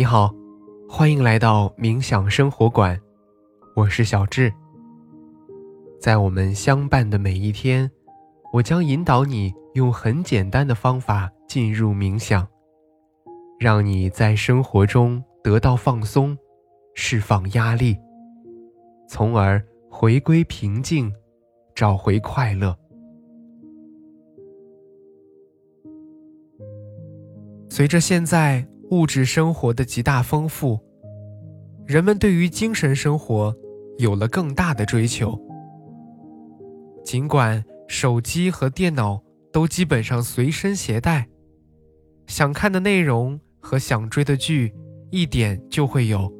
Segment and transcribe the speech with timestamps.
[0.00, 0.34] 你好，
[0.88, 2.98] 欢迎来到冥想生活馆，
[3.76, 4.50] 我是小智。
[6.00, 7.90] 在我们相伴的每一天，
[8.50, 12.48] 我将引导你用很简单的方法进入冥想，
[13.58, 16.34] 让你在生活中得到放松，
[16.94, 17.94] 释放压力，
[19.06, 21.12] 从而回归平静，
[21.74, 22.74] 找回快乐。
[27.68, 30.78] 随着现在物质生活的极大丰富，
[31.86, 33.54] 人们对于精神生活
[33.98, 35.40] 有了更大的追求。
[37.04, 39.22] 尽管手机和电脑
[39.52, 41.28] 都基本上随身携带，
[42.26, 44.74] 想看的内容和想追的剧
[45.10, 46.32] 一点就会有，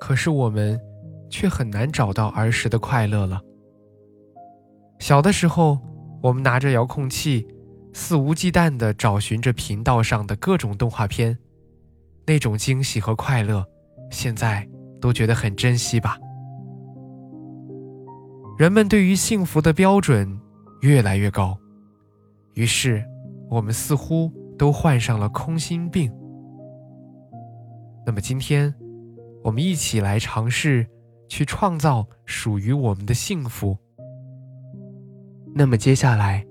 [0.00, 0.80] 可是我们
[1.30, 3.40] 却很难找到儿时的快乐了。
[4.98, 5.78] 小的时候，
[6.20, 7.46] 我们拿着遥控器。
[7.94, 11.38] 肆无忌惮地找寻着频道上的各种动画片，
[12.26, 13.64] 那种惊喜和快乐，
[14.10, 14.68] 现在
[15.00, 16.18] 都觉得很珍惜吧。
[18.58, 20.38] 人们对于幸福的标准
[20.80, 21.56] 越来越高，
[22.54, 23.02] 于是
[23.48, 26.12] 我们似乎都患上了空心病。
[28.04, 28.74] 那么今天，
[29.44, 30.84] 我们一起来尝试
[31.28, 33.78] 去创造属于我们的幸福。
[35.54, 36.44] 那么接下来。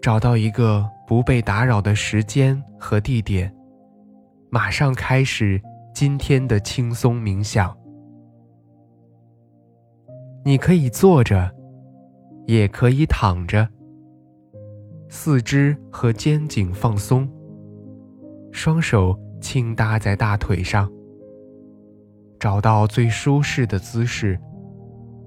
[0.00, 3.54] 找到一个不被打扰的时间和地点，
[4.48, 5.60] 马上开始
[5.94, 7.76] 今天的轻松冥想。
[10.42, 11.54] 你可以坐着，
[12.46, 13.68] 也可以躺着，
[15.10, 17.28] 四肢和肩颈放松，
[18.50, 20.90] 双手轻搭在大腿上，
[22.38, 24.40] 找到最舒适的姿势，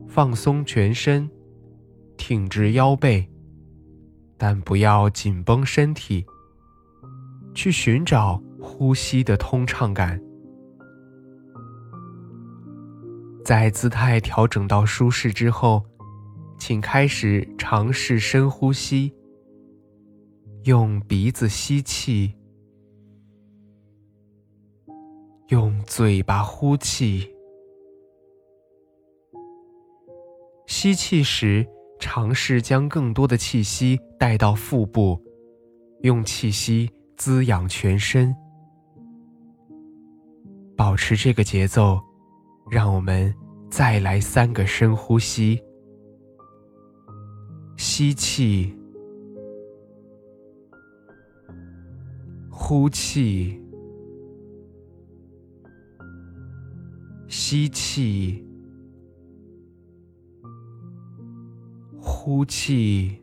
[0.08, 1.30] 放松全身，
[2.18, 3.30] 挺直腰背。
[4.46, 6.26] 但不要紧绷身体，
[7.56, 10.22] 去寻找呼吸的通畅感。
[13.46, 15.82] 在姿态调整到舒适之后，
[16.58, 19.14] 请开始尝试深呼吸。
[20.66, 22.36] 用鼻子吸气，
[25.48, 27.34] 用嘴巴呼气。
[30.68, 31.66] 吸气时。
[32.06, 35.18] 尝试将更多的气息带到腹部，
[36.02, 38.36] 用气息滋养全身。
[40.76, 42.02] 保持这个节奏，
[42.70, 43.34] 让我们
[43.72, 45.58] 再来三个深呼吸：
[47.78, 48.78] 吸气，
[52.52, 53.58] 呼气，
[57.30, 58.46] 吸气。
[62.26, 63.22] 呼气，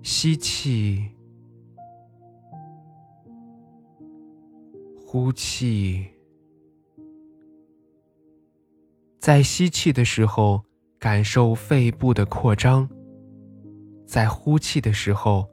[0.00, 1.04] 吸气，
[5.04, 6.06] 呼气。
[9.18, 10.62] 在吸气的时候，
[11.00, 12.86] 感受肺部的扩张；
[14.06, 15.44] 在呼气的时候，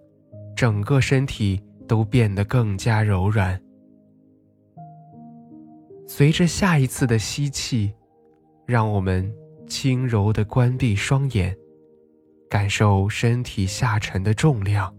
[0.55, 3.59] 整个身体都变得更加柔软。
[6.05, 7.91] 随着下一次的吸气，
[8.67, 9.33] 让我们。
[9.69, 11.55] 轻柔的关闭双眼，
[12.49, 14.93] 感受身体下沉的重量。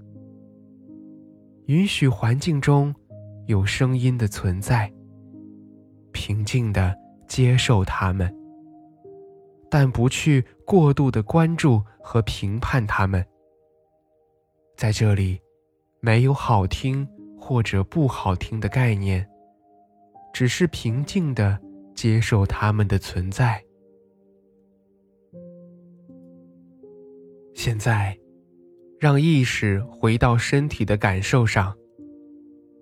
[1.66, 2.94] 允许环境中
[3.46, 4.90] 有声音的存在，
[6.12, 6.96] 平静的
[7.28, 8.34] 接受它们，
[9.68, 13.24] 但不去过度的关注和评判它们。
[14.76, 15.38] 在这里，
[16.00, 17.06] 没有好听
[17.38, 19.28] 或者不好听的概念，
[20.32, 21.60] 只是平静的
[21.94, 23.62] 接受它们的存在。
[27.62, 28.18] 现在，
[28.98, 31.76] 让意识回到身体的感受上，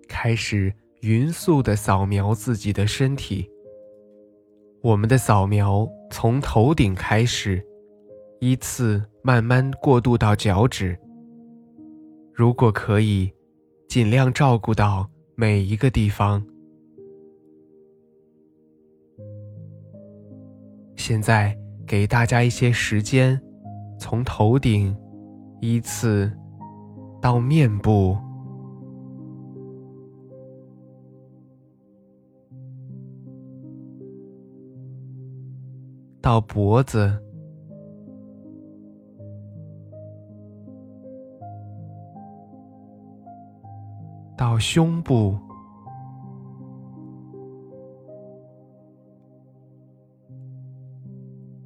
[0.07, 3.45] 开始匀速的扫描自己的身体。
[4.81, 7.61] 我们的扫描从头顶开始，
[8.39, 10.97] 依次慢慢过渡到脚趾。
[12.33, 13.29] 如果可以，
[13.89, 16.41] 尽量照顾到每一个地方。
[20.95, 21.53] 现在
[21.85, 23.37] 给大家一些时间。
[23.99, 24.95] 从头顶
[25.59, 26.31] 依次
[27.21, 28.17] 到面部，
[36.21, 37.21] 到脖子，
[44.37, 45.37] 到胸部，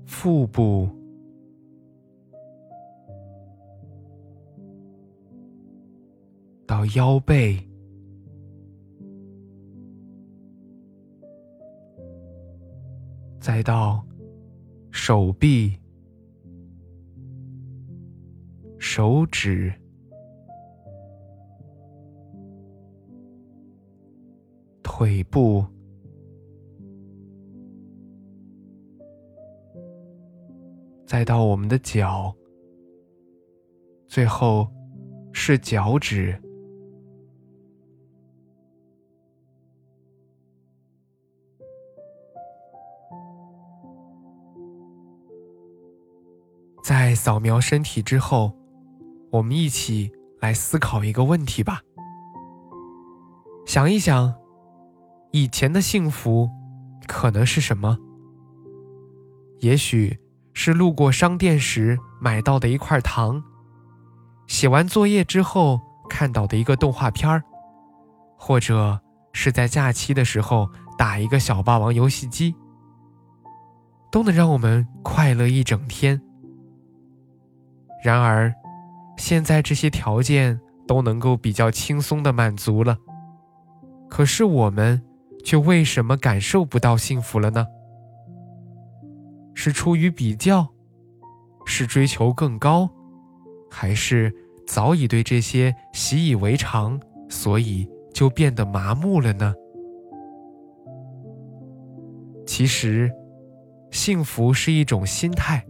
[0.08, 0.90] 腹部。
[6.88, 7.58] 腰背，
[13.40, 14.06] 再到
[14.92, 15.78] 手臂、
[18.78, 19.74] 手指、
[24.82, 25.66] 腿部。
[31.06, 32.36] 再到我们的脚，
[34.08, 34.68] 最后
[35.32, 36.36] 是脚趾。
[46.84, 48.54] 在扫描身体之后，
[49.32, 51.82] 我们一起来思考一个问题吧。
[53.66, 54.34] 想一想，
[55.32, 56.50] 以前的幸福
[57.08, 57.98] 可能是什么？
[59.60, 60.20] 也许。
[60.56, 63.44] 是路过商店时买到的一块糖，
[64.46, 67.42] 写完作业之后看到的一个动画片儿，
[68.38, 69.02] 或者
[69.32, 72.54] 是在假期的时候打一个小霸王游戏机，
[74.12, 76.22] 都能让我们快乐一整天。
[78.04, 78.54] 然而，
[79.18, 82.98] 现在这些条件都能够比较轻松的满足了，
[84.10, 85.02] 可是我们
[85.46, 87.66] 却为什么感受不到幸福了呢？
[89.54, 90.68] 是出于比较，
[91.66, 92.90] 是追求更高，
[93.72, 94.34] 还是
[94.68, 99.54] 早已对这些习以为常，所以就变得麻木了呢？
[102.46, 103.10] 其实，
[103.92, 105.66] 幸福是一种心态。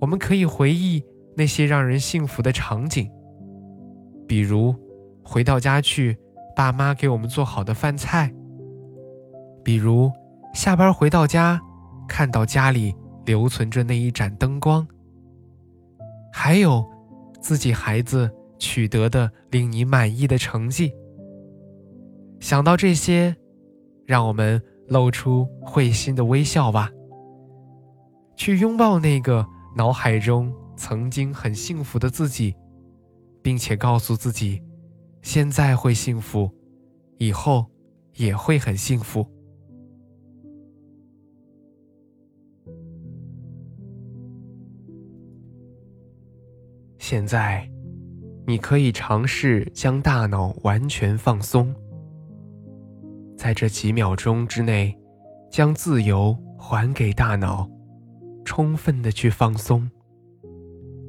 [0.00, 1.02] 我们可以回忆
[1.36, 3.10] 那些让人幸福的场景，
[4.26, 4.74] 比如
[5.22, 6.16] 回到家去，
[6.56, 8.28] 爸妈给我们做好的饭菜；
[9.62, 10.10] 比如
[10.52, 11.60] 下班回到家。
[12.06, 12.94] 看到家里
[13.24, 14.86] 留存着那一盏灯光，
[16.30, 16.84] 还有
[17.40, 20.92] 自己孩子取得的令你满意的成绩，
[22.40, 23.34] 想到这些，
[24.04, 26.90] 让我们露出会心的微笑吧。
[28.36, 32.54] 去拥抱那个脑海中曾经很幸福的自己，
[33.42, 34.62] 并且告诉自己，
[35.22, 36.48] 现在会幸福，
[37.18, 37.66] 以后
[38.14, 39.26] 也会很幸福。
[46.98, 47.68] 现在，
[48.46, 51.74] 你可以尝试将大脑完全放松，
[53.36, 54.96] 在这几秒钟之内，
[55.50, 57.68] 将自由还给大脑，
[58.44, 59.90] 充分的去放松，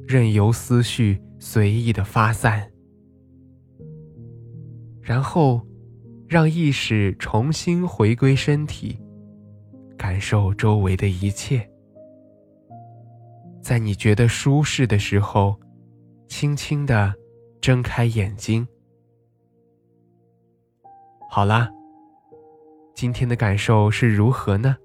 [0.06, 2.70] 任由思绪随意的发散，
[5.00, 5.60] 然后
[6.28, 8.98] 让意识重新回归身体，
[9.96, 11.68] 感受周围的一切。
[13.60, 15.56] 在你觉得舒适的时候。
[16.28, 17.14] 轻轻的
[17.60, 18.66] 睁开眼睛。
[21.30, 21.70] 好啦，
[22.96, 24.76] 今天的感受是如何呢？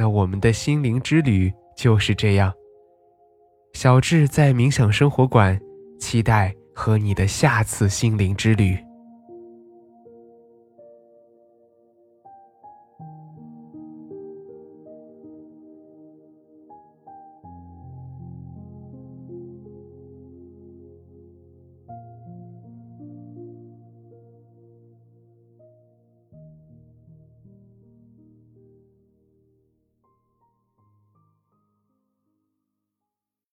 [0.00, 2.50] 那我们的心灵之旅就是这样。
[3.74, 5.60] 小智在冥想生活馆，
[5.98, 8.78] 期待和你的下次心灵之旅。